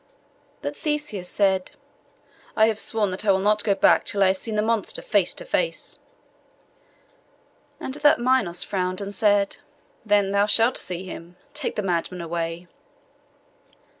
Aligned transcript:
But 0.63 0.75
Theseus 0.75 1.29
said, 1.29 1.73
'I 2.55 2.65
have 2.69 2.79
sworn 2.79 3.11
that 3.11 3.23
I 3.23 3.29
will 3.31 3.37
not 3.37 3.63
go 3.63 3.75
back 3.75 4.03
till 4.03 4.23
I 4.23 4.27
have 4.29 4.37
seen 4.37 4.55
the 4.55 4.63
monster 4.63 5.03
face 5.03 5.35
to 5.35 5.45
face.' 5.45 5.99
And 7.79 7.95
at 7.95 8.01
that 8.01 8.19
Minos 8.19 8.63
frowned, 8.63 8.99
and 8.99 9.13
said, 9.13 9.57
'Then 10.03 10.31
thou 10.31 10.47
shalt 10.47 10.77
see 10.77 11.03
him; 11.05 11.35
take 11.53 11.75
the 11.75 11.83
madman 11.83 12.19
away. 12.19 12.65